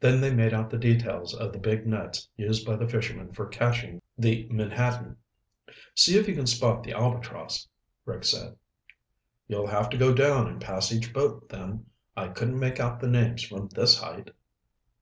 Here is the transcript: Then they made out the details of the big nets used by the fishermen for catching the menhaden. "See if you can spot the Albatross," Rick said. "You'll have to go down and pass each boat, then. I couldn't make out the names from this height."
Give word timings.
Then 0.00 0.22
they 0.22 0.32
made 0.32 0.54
out 0.54 0.70
the 0.70 0.78
details 0.78 1.34
of 1.34 1.52
the 1.52 1.58
big 1.58 1.86
nets 1.86 2.26
used 2.38 2.64
by 2.64 2.76
the 2.76 2.88
fishermen 2.88 3.34
for 3.34 3.44
catching 3.46 4.00
the 4.16 4.48
menhaden. 4.50 5.16
"See 5.94 6.16
if 6.18 6.26
you 6.26 6.34
can 6.34 6.46
spot 6.46 6.82
the 6.84 6.92
Albatross," 6.94 7.68
Rick 8.06 8.24
said. 8.24 8.56
"You'll 9.46 9.66
have 9.66 9.90
to 9.90 9.98
go 9.98 10.14
down 10.14 10.46
and 10.48 10.58
pass 10.58 10.90
each 10.90 11.12
boat, 11.12 11.50
then. 11.50 11.84
I 12.16 12.28
couldn't 12.28 12.58
make 12.58 12.80
out 12.80 12.98
the 13.00 13.08
names 13.10 13.42
from 13.42 13.68
this 13.74 13.98
height." 14.00 14.30